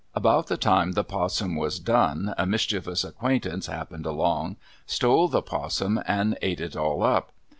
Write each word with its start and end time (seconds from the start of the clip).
About 0.15 0.47
the 0.47 0.57
time 0.57 0.93
the 0.93 1.03
'possum 1.03 1.55
was 1.55 1.77
done 1.79 2.33
a 2.35 2.47
mischievous 2.47 3.03
acquaintance 3.03 3.67
happened 3.67 4.07
along, 4.07 4.57
stole 4.87 5.27
the 5.27 5.43
'possum 5.43 6.01
and 6.07 6.39
ate 6.41 6.59
it 6.59 6.75
all 6.75 7.03
up. 7.03 7.31